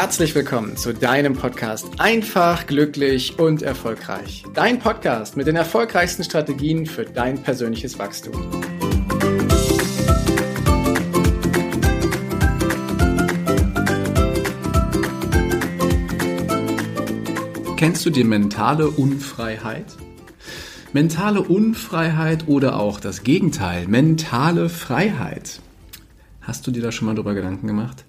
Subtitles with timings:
[0.00, 4.44] herzlich willkommen zu deinem Podcast Einfach, glücklich und erfolgreich.
[4.54, 8.32] Dein Podcast mit den erfolgreichsten Strategien für dein persönliches Wachstum.
[17.76, 19.84] Kennst du die mentale Unfreiheit?
[20.94, 25.60] Mentale Unfreiheit oder auch das Gegenteil, mentale Freiheit.
[26.42, 28.04] Hast du dir da schon mal drüber Gedanken gemacht?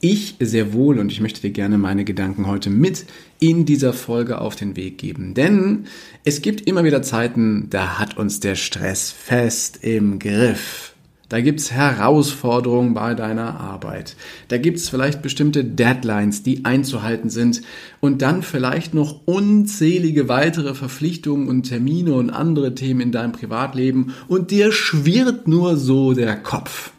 [0.00, 3.06] Ich sehr wohl und ich möchte dir gerne meine Gedanken heute mit
[3.40, 5.34] in dieser Folge auf den Weg geben.
[5.34, 5.86] Denn
[6.24, 10.94] es gibt immer wieder Zeiten, da hat uns der Stress fest im Griff.
[11.28, 14.16] Da gibt's Herausforderungen bei deiner Arbeit.
[14.48, 17.62] Da gibt's vielleicht bestimmte Deadlines, die einzuhalten sind.
[18.00, 24.12] Und dann vielleicht noch unzählige weitere Verpflichtungen und Termine und andere Themen in deinem Privatleben.
[24.28, 26.92] Und dir schwirrt nur so der Kopf.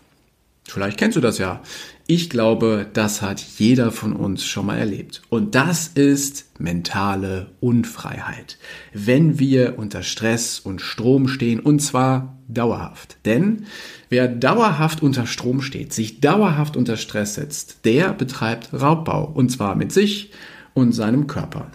[0.68, 1.62] Vielleicht kennst du das ja.
[2.08, 5.22] Ich glaube, das hat jeder von uns schon mal erlebt.
[5.30, 8.58] Und das ist mentale Unfreiheit.
[8.94, 13.18] Wenn wir unter Stress und Strom stehen, und zwar dauerhaft.
[13.26, 13.66] Denn
[14.10, 19.26] wer dauerhaft unter Strom steht, sich dauerhaft unter Stress setzt, der betreibt Raubbau.
[19.26, 20.32] Und zwar mit sich
[20.74, 21.72] und seinem Körper.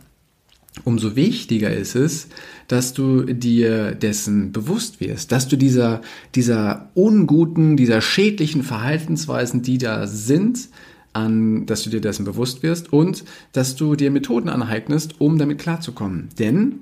[0.84, 2.28] Umso wichtiger ist es,
[2.68, 6.02] dass du dir dessen bewusst wirst, dass du dieser,
[6.34, 10.68] dieser unguten, dieser schädlichen Verhaltensweisen, die da sind,
[11.14, 15.58] an, dass du dir dessen bewusst wirst und dass du dir Methoden aneignest, um damit
[15.58, 16.28] klarzukommen.
[16.38, 16.80] Denn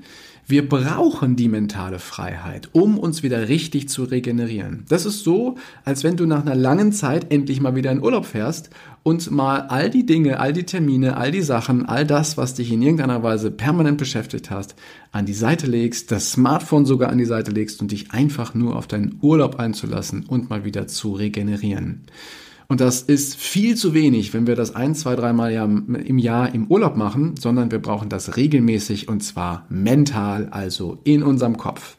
[0.49, 4.85] wir brauchen die mentale Freiheit, um uns wieder richtig zu regenerieren.
[4.89, 8.27] Das ist so, als wenn du nach einer langen Zeit endlich mal wieder in Urlaub
[8.27, 8.71] fährst
[9.03, 12.71] und mal all die Dinge, all die Termine, all die Sachen, all das, was dich
[12.71, 14.77] in irgendeiner Weise permanent beschäftigt hast,
[15.11, 18.77] an die Seite legst, das Smartphone sogar an die Seite legst und dich einfach nur
[18.77, 22.03] auf deinen Urlaub einzulassen und mal wieder zu regenerieren.
[22.69, 26.67] Und das ist viel zu wenig, wenn wir das ein, zwei, dreimal im Jahr im
[26.67, 31.97] Urlaub machen, sondern wir brauchen das regelmäßig und zwar mental, also in unserem Kopf.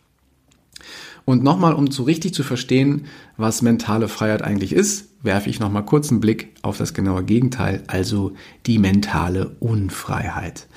[1.27, 5.83] Und nochmal, um so richtig zu verstehen, was mentale Freiheit eigentlich ist, werfe ich nochmal
[5.83, 8.31] kurz einen Blick auf das genaue Gegenteil, also
[8.65, 10.67] die mentale Unfreiheit.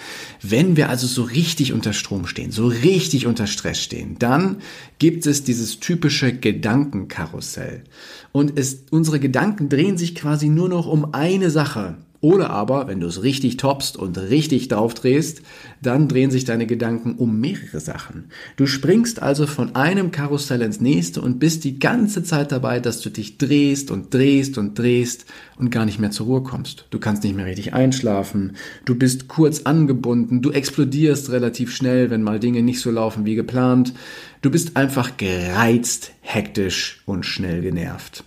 [0.43, 4.57] Wenn wir also so richtig unter Strom stehen, so richtig unter Stress stehen, dann
[4.99, 7.85] gibt es dieses typische Gedankenkarussell.
[8.33, 11.97] Und es, unsere Gedanken drehen sich quasi nur noch um eine Sache.
[12.23, 15.41] Oder aber, wenn du es richtig toppst und richtig draufdrehst,
[15.81, 18.25] dann drehen sich deine Gedanken um mehrere Sachen.
[18.57, 23.01] Du springst also von einem Karussell ins nächste und bist die ganze Zeit dabei, dass
[23.01, 25.25] du dich drehst und drehst und drehst
[25.57, 26.85] und gar nicht mehr zur Ruhe kommst.
[26.91, 32.23] Du kannst nicht mehr richtig einschlafen, du bist kurz angebunden, du explodierst relativ schnell, wenn
[32.23, 33.95] mal Dinge nicht so laufen wie geplant.
[34.43, 38.25] Du bist einfach gereizt, hektisch und schnell genervt.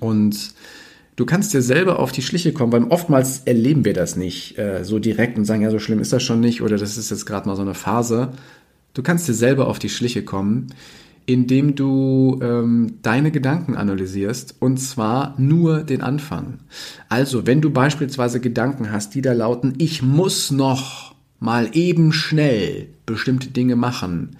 [0.00, 0.54] Und
[1.16, 4.84] du kannst dir selber auf die Schliche kommen, weil oftmals erleben wir das nicht äh,
[4.84, 7.26] so direkt und sagen, ja, so schlimm ist das schon nicht oder das ist jetzt
[7.26, 8.32] gerade mal so eine Phase.
[8.94, 10.68] Du kannst dir selber auf die Schliche kommen,
[11.26, 16.60] indem du ähm, deine Gedanken analysierst und zwar nur den Anfang.
[17.08, 22.88] Also, wenn du beispielsweise Gedanken hast, die da lauten, ich muss noch mal eben schnell
[23.04, 24.36] bestimmte Dinge machen,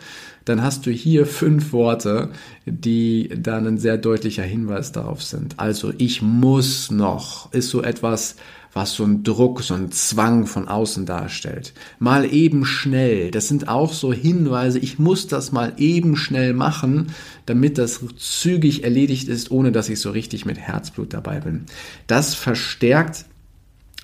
[0.46, 2.30] dann hast du hier fünf Worte,
[2.66, 5.58] die dann ein sehr deutlicher Hinweis darauf sind.
[5.58, 8.36] Also ich muss noch ist so etwas,
[8.72, 11.72] was so ein Druck, so ein Zwang von außen darstellt.
[11.98, 17.08] Mal eben schnell, das sind auch so Hinweise, ich muss das mal eben schnell machen,
[17.46, 21.64] damit das zügig erledigt ist, ohne dass ich so richtig mit Herzblut dabei bin.
[22.06, 23.24] Das verstärkt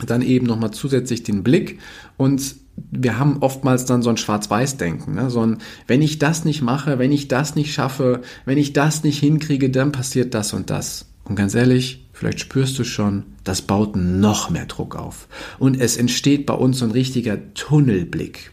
[0.07, 1.79] dann eben nochmal zusätzlich den Blick
[2.17, 5.31] und wir haben oftmals dann so ein Schwarz-Weiß-Denken, ne?
[5.31, 9.05] so ein, wenn ich das nicht mache, wenn ich das nicht schaffe, wenn ich das
[9.05, 11.07] nicht hinkriege, dann passiert das und das.
[11.25, 15.29] Und ganz ehrlich, vielleicht spürst du schon, das baut noch mehr Druck auf.
[15.59, 18.53] Und es entsteht bei uns so ein richtiger Tunnelblick.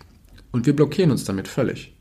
[0.52, 1.94] Und wir blockieren uns damit völlig.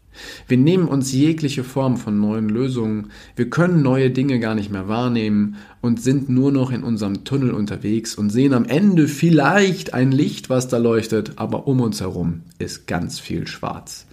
[0.46, 4.88] Wir nehmen uns jegliche Form von neuen Lösungen, wir können neue Dinge gar nicht mehr
[4.88, 10.12] wahrnehmen und sind nur noch in unserem Tunnel unterwegs und sehen am Ende vielleicht ein
[10.12, 14.06] Licht, was da leuchtet, aber um uns herum ist ganz viel schwarz.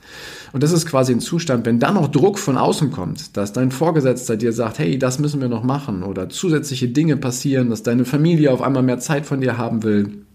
[0.53, 3.71] Und das ist quasi ein Zustand, wenn dann noch Druck von außen kommt, dass dein
[3.71, 8.05] Vorgesetzter dir sagt, hey, das müssen wir noch machen oder zusätzliche Dinge passieren, dass deine
[8.05, 10.25] Familie auf einmal mehr Zeit von dir haben will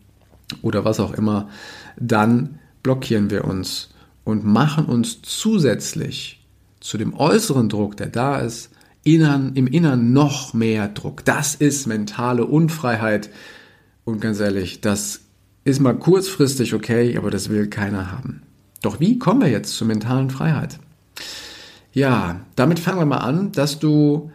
[0.63, 1.49] oder was auch immer,
[1.99, 3.91] dann blockieren wir uns
[4.25, 6.47] und machen uns zusätzlich
[6.81, 8.71] zu dem äußeren Druck, der da ist,
[9.05, 11.25] innern, im Innern noch mehr Druck.
[11.25, 13.31] Das ist mentale Unfreiheit.
[14.05, 15.21] Und ganz ehrlich, das
[15.65, 18.43] ist mal kurzfristig okay, aber das will keiner haben.
[18.83, 20.79] Doch wie kommen wir jetzt zur mentalen Freiheit?
[21.93, 24.31] Ja, damit fangen wir mal an, dass du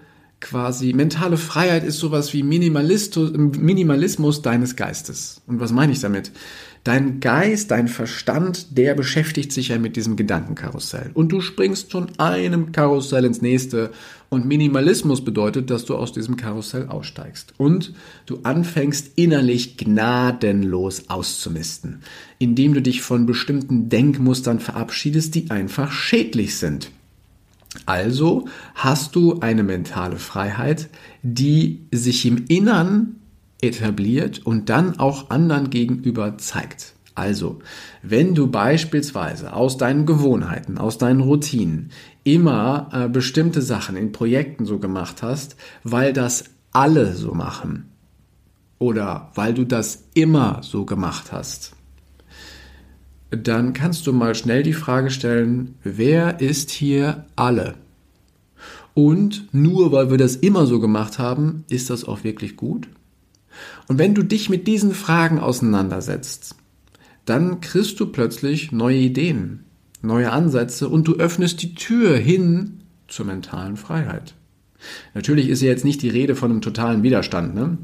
[0.45, 5.41] quasi, mentale Freiheit ist sowas wie Minimalismus deines Geistes.
[5.47, 6.31] Und was meine ich damit?
[6.83, 11.09] Dein Geist, dein Verstand, der beschäftigt sich ja mit diesem Gedankenkarussell.
[11.15, 13.89] Und du springst von einem Karussell ins nächste.
[14.29, 17.55] Und Minimalismus bedeutet, dass du aus diesem Karussell aussteigst.
[17.57, 17.95] Und
[18.27, 22.01] du anfängst innerlich gnadenlos auszumisten,
[22.37, 26.91] indem du dich von bestimmten Denkmustern verabschiedest, die einfach schädlich sind.
[27.85, 30.89] Also hast du eine mentale Freiheit,
[31.23, 33.17] die sich im Innern
[33.61, 36.93] etabliert und dann auch anderen gegenüber zeigt.
[37.15, 37.59] Also,
[38.03, 41.91] wenn du beispielsweise aus deinen Gewohnheiten, aus deinen Routinen
[42.25, 46.43] immer äh, bestimmte Sachen in Projekten so gemacht hast, weil das
[46.73, 47.89] alle so machen
[48.79, 51.74] oder weil du das immer so gemacht hast,
[53.35, 57.75] dann kannst du mal schnell die Frage stellen, wer ist hier alle?
[58.93, 62.87] Und nur weil wir das immer so gemacht haben, ist das auch wirklich gut?
[63.87, 66.55] Und wenn du dich mit diesen Fragen auseinandersetzt,
[67.25, 69.65] dann kriegst du plötzlich neue Ideen,
[70.01, 74.33] neue Ansätze und du öffnest die Tür hin zur mentalen Freiheit.
[75.13, 77.55] Natürlich ist ja jetzt nicht die Rede von einem totalen Widerstand.
[77.55, 77.77] Ne?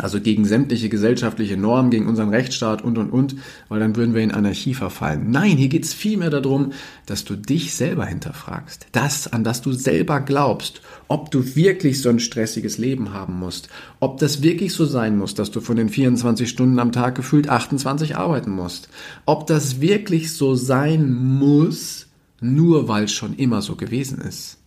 [0.00, 3.34] Also gegen sämtliche gesellschaftliche Normen, gegen unseren Rechtsstaat und, und, und,
[3.68, 5.32] weil dann würden wir in Anarchie verfallen.
[5.32, 6.72] Nein, hier geht's vielmehr darum,
[7.06, 8.86] dass du dich selber hinterfragst.
[8.92, 10.82] Das, an das du selber glaubst.
[11.08, 13.70] Ob du wirklich so ein stressiges Leben haben musst.
[13.98, 17.48] Ob das wirklich so sein muss, dass du von den 24 Stunden am Tag gefühlt
[17.48, 18.88] 28 arbeiten musst.
[19.26, 22.06] Ob das wirklich so sein muss,
[22.40, 24.58] nur weil es schon immer so gewesen ist.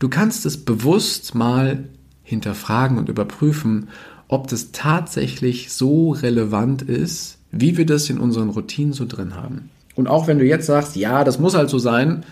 [0.00, 1.88] Du kannst es bewusst mal
[2.24, 3.88] hinterfragen und überprüfen,
[4.32, 9.68] ob das tatsächlich so relevant ist, wie wir das in unseren Routinen so drin haben.
[9.94, 12.24] Und auch wenn du jetzt sagst, ja, das muss halt so sein,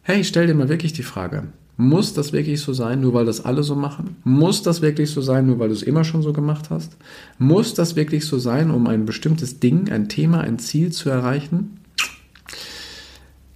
[0.00, 1.42] hey, stell dir mal wirklich die Frage,
[1.76, 4.16] muss das wirklich so sein, nur weil das alle so machen?
[4.24, 6.96] Muss das wirklich so sein, nur weil du es immer schon so gemacht hast?
[7.38, 11.80] Muss das wirklich so sein, um ein bestimmtes Ding, ein Thema, ein Ziel zu erreichen?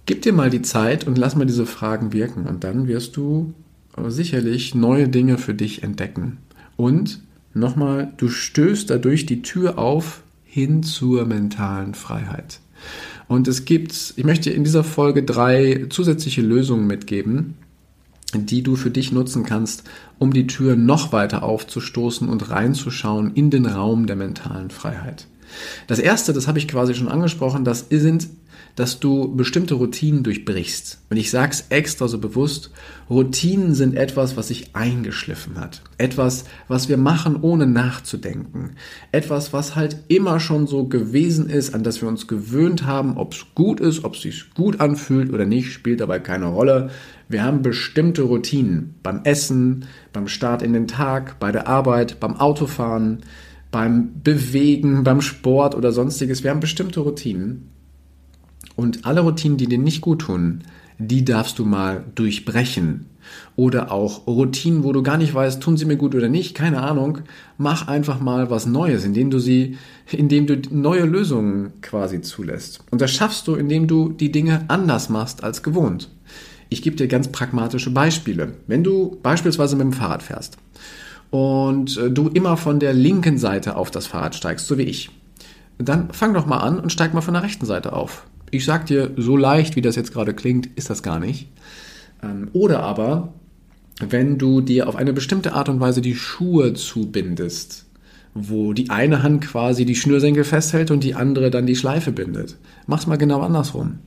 [0.05, 3.55] Gib dir mal die Zeit und lass mal diese Fragen wirken und dann wirst du
[4.07, 6.37] sicherlich neue Dinge für dich entdecken.
[6.77, 7.21] Und
[7.53, 12.59] Nochmal, du stößt dadurch die Tür auf hin zur mentalen Freiheit.
[13.27, 17.55] Und es gibt, ich möchte in dieser Folge drei zusätzliche Lösungen mitgeben,
[18.33, 19.83] die du für dich nutzen kannst,
[20.17, 25.27] um die Tür noch weiter aufzustoßen und reinzuschauen in den Raum der mentalen Freiheit.
[25.87, 28.27] Das erste, das habe ich quasi schon angesprochen, das sind
[28.79, 31.01] dass du bestimmte Routinen durchbrichst.
[31.09, 32.71] Und ich sage es extra so bewusst,
[33.09, 35.81] Routinen sind etwas, was sich eingeschliffen hat.
[35.97, 38.77] Etwas, was wir machen, ohne nachzudenken.
[39.11, 43.33] Etwas, was halt immer schon so gewesen ist, an das wir uns gewöhnt haben, ob
[43.33, 46.89] es gut ist, ob es sich gut anfühlt oder nicht, spielt dabei keine Rolle.
[47.27, 52.37] Wir haben bestimmte Routinen beim Essen, beim Start in den Tag, bei der Arbeit, beim
[52.37, 53.23] Autofahren,
[53.71, 56.45] beim Bewegen, beim Sport oder sonstiges.
[56.45, 57.71] Wir haben bestimmte Routinen
[58.79, 60.61] und alle Routinen, die dir nicht gut tun,
[60.99, 63.07] die darfst du mal durchbrechen.
[63.57, 66.81] Oder auch Routinen, wo du gar nicht weißt, tun sie mir gut oder nicht, keine
[66.81, 67.19] Ahnung.
[67.57, 69.77] Mach einfach mal was Neues, indem du sie,
[70.09, 72.79] indem du neue Lösungen quasi zulässt.
[72.89, 76.09] Und das schaffst du, indem du die Dinge anders machst als gewohnt.
[76.69, 78.53] Ich gebe dir ganz pragmatische Beispiele.
[78.65, 80.57] Wenn du beispielsweise mit dem Fahrrad fährst
[81.31, 85.09] und äh, du immer von der linken Seite auf das Fahrrad steigst, so wie ich,
[85.77, 88.25] dann fang doch mal an und steig mal von der rechten Seite auf.
[88.51, 91.49] Ich sag dir, so leicht, wie das jetzt gerade klingt, ist das gar nicht.
[92.23, 93.33] Ähm, oder aber,
[93.99, 97.85] wenn du dir auf eine bestimmte Art und Weise die Schuhe zubindest,
[98.33, 102.57] wo die eine Hand quasi die Schnürsenkel festhält und die andere dann die Schleife bindet.
[102.87, 103.99] Mach's mal genau andersrum.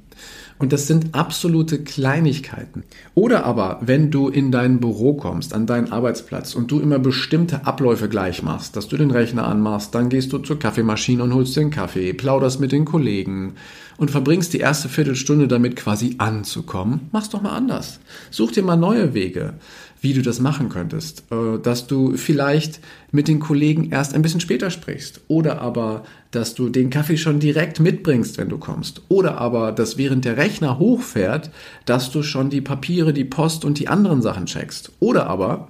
[0.62, 2.84] Und das sind absolute Kleinigkeiten.
[3.16, 7.66] Oder aber, wenn du in dein Büro kommst, an deinen Arbeitsplatz und du immer bestimmte
[7.66, 11.56] Abläufe gleich machst, dass du den Rechner anmachst, dann gehst du zur Kaffeemaschine und holst
[11.56, 13.54] den Kaffee, plauderst mit den Kollegen
[13.96, 17.98] und verbringst die erste Viertelstunde damit quasi anzukommen, mach's doch mal anders.
[18.30, 19.54] Such dir mal neue Wege
[20.02, 21.24] wie du das machen könntest.
[21.30, 22.80] Äh, dass du vielleicht
[23.10, 25.22] mit den Kollegen erst ein bisschen später sprichst.
[25.28, 29.02] Oder aber, dass du den Kaffee schon direkt mitbringst, wenn du kommst.
[29.08, 31.50] Oder aber, dass während der Rechner hochfährt,
[31.86, 34.92] dass du schon die Papiere, die Post und die anderen Sachen checkst.
[34.98, 35.68] Oder aber,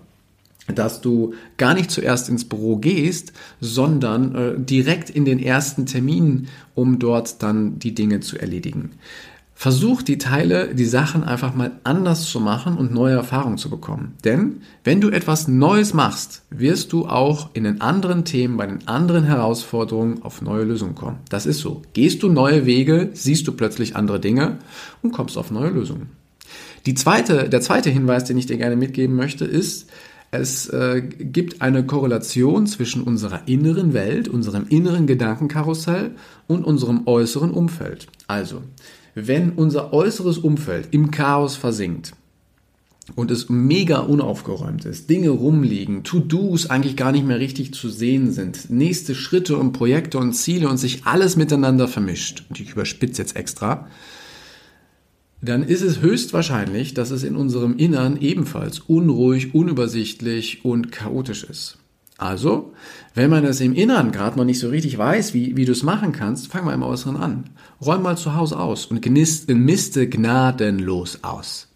[0.74, 6.48] dass du gar nicht zuerst ins Büro gehst, sondern äh, direkt in den ersten Termin,
[6.74, 8.92] um dort dann die Dinge zu erledigen.
[9.54, 14.14] Versuch die Teile, die Sachen einfach mal anders zu machen und neue Erfahrungen zu bekommen.
[14.24, 18.88] Denn wenn du etwas Neues machst, wirst du auch in den anderen Themen, bei den
[18.88, 21.18] anderen Herausforderungen auf neue Lösungen kommen.
[21.28, 21.82] Das ist so.
[21.92, 24.58] Gehst du neue Wege, siehst du plötzlich andere Dinge
[25.02, 26.08] und kommst auf neue Lösungen.
[26.86, 29.88] Die zweite, der zweite Hinweis, den ich dir gerne mitgeben möchte, ist,
[30.34, 36.12] es äh, gibt eine Korrelation zwischen unserer inneren Welt, unserem inneren Gedankenkarussell
[36.46, 38.06] und unserem äußeren Umfeld.
[38.28, 38.62] Also,
[39.14, 42.12] wenn unser äußeres Umfeld im Chaos versinkt,
[43.16, 48.30] und es mega unaufgeräumt ist, Dinge rumliegen, To-Dos eigentlich gar nicht mehr richtig zu sehen
[48.30, 53.22] sind, nächste Schritte und Projekte und Ziele und sich alles miteinander vermischt, und ich überspitze
[53.22, 53.88] jetzt extra,
[55.40, 61.78] dann ist es höchstwahrscheinlich, dass es in unserem Innern ebenfalls unruhig, unübersichtlich und chaotisch ist.
[62.18, 62.72] Also,
[63.14, 65.82] wenn man es im Innern gerade noch nicht so richtig weiß, wie, wie du es
[65.82, 67.44] machen kannst, fang mal im Äußeren an.
[67.84, 71.68] Räum mal zu Hause aus und genießt, miste gnadenlos aus.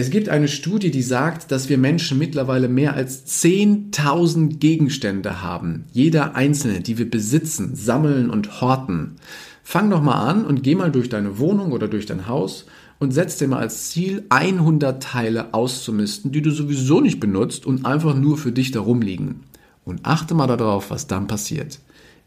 [0.00, 5.86] Es gibt eine Studie, die sagt, dass wir Menschen mittlerweile mehr als 10.000 Gegenstände haben.
[5.92, 9.16] Jeder einzelne, die wir besitzen, sammeln und horten.
[9.64, 12.66] Fang doch mal an und geh mal durch deine Wohnung oder durch dein Haus
[13.00, 17.84] und setz dir mal als Ziel 100 Teile auszumisten, die du sowieso nicht benutzt und
[17.84, 19.40] einfach nur für dich darum liegen.
[19.88, 21.80] Und achte mal darauf, was dann passiert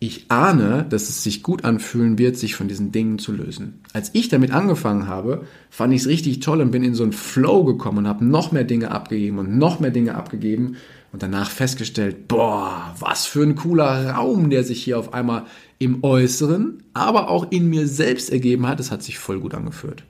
[0.04, 3.82] ich ahne, dass es sich gut anfühlen wird, sich von diesen Dingen zu lösen.
[3.94, 7.14] Als ich damit angefangen habe, fand ich es richtig toll und bin in so einen
[7.14, 10.78] Flow gekommen und habe noch mehr Dinge abgegeben und noch mehr Dinge abgegeben
[11.12, 15.46] und danach festgestellt, boah, was für ein cooler Raum, der sich hier auf einmal
[15.78, 18.80] im Äußeren, aber auch in mir selbst ergeben hat.
[18.80, 20.04] Es hat sich voll gut angeführt.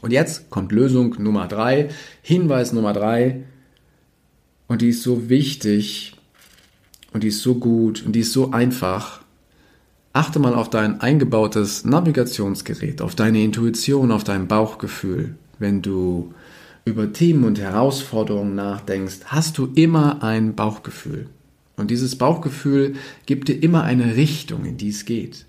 [0.00, 1.90] Und jetzt kommt Lösung Nummer drei,
[2.22, 3.44] Hinweis Nummer drei.
[4.66, 6.15] Und die ist so wichtig,
[7.16, 9.22] und die ist so gut und die ist so einfach.
[10.12, 15.34] Achte mal auf dein eingebautes Navigationsgerät, auf deine Intuition, auf dein Bauchgefühl.
[15.58, 16.34] Wenn du
[16.84, 21.28] über Themen und Herausforderungen nachdenkst, hast du immer ein Bauchgefühl.
[21.78, 25.46] Und dieses Bauchgefühl gibt dir immer eine Richtung, in die es geht.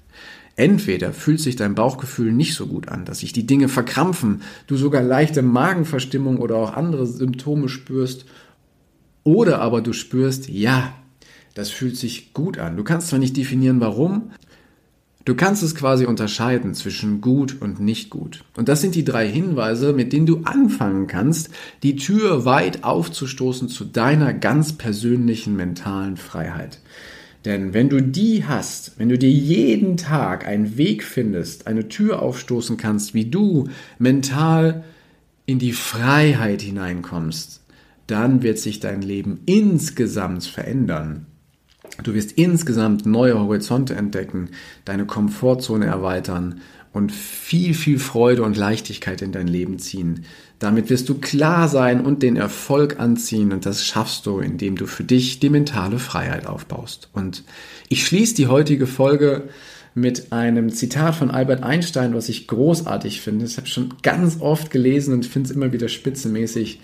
[0.55, 4.77] Entweder fühlt sich dein Bauchgefühl nicht so gut an, dass sich die Dinge verkrampfen, du
[4.77, 8.23] sogar leichte Magenverstimmung oder auch andere Symptome spürst,
[9.25, 10.93] oder aber du spürst, ja,
[11.57, 12.77] das fühlt sich gut an.
[12.77, 14.31] Du kannst zwar nicht definieren, warum,
[15.25, 18.45] Du kannst es quasi unterscheiden zwischen gut und nicht gut.
[18.55, 21.49] Und das sind die drei Hinweise, mit denen du anfangen kannst,
[21.83, 26.79] die Tür weit aufzustoßen zu deiner ganz persönlichen mentalen Freiheit.
[27.43, 32.21] Denn wenn du die hast, wenn du dir jeden Tag einen Weg findest, eine Tür
[32.21, 33.67] aufstoßen kannst, wie du
[33.99, 34.85] mental
[35.45, 37.63] in die Freiheit hineinkommst,
[38.07, 41.25] dann wird sich dein Leben insgesamt verändern.
[42.03, 44.49] Du wirst insgesamt neue Horizonte entdecken,
[44.85, 46.61] deine Komfortzone erweitern
[46.93, 50.25] und viel, viel Freude und Leichtigkeit in dein Leben ziehen.
[50.59, 54.87] Damit wirst du klar sein und den Erfolg anziehen und das schaffst du, indem du
[54.87, 57.09] für dich die mentale Freiheit aufbaust.
[57.13, 57.43] Und
[57.89, 59.49] ich schließe die heutige Folge
[59.93, 63.45] mit einem Zitat von Albert Einstein, was ich großartig finde.
[63.45, 66.79] Das habe ich schon ganz oft gelesen und finde es immer wieder spitzenmäßig.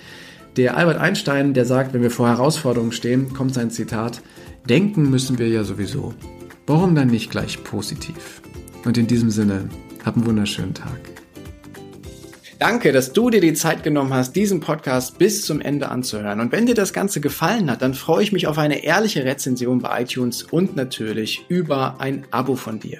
[0.55, 4.21] Der Albert Einstein, der sagt, wenn wir vor Herausforderungen stehen, kommt sein Zitat,
[4.69, 6.13] Denken müssen wir ja sowieso.
[6.67, 8.41] Warum dann nicht gleich positiv?
[8.85, 9.67] Und in diesem Sinne,
[10.05, 10.99] hab einen wunderschönen Tag.
[12.59, 16.39] Danke, dass du dir die Zeit genommen hast, diesen Podcast bis zum Ende anzuhören.
[16.39, 19.79] Und wenn dir das Ganze gefallen hat, dann freue ich mich auf eine ehrliche Rezension
[19.79, 22.99] bei iTunes und natürlich über ein Abo von dir.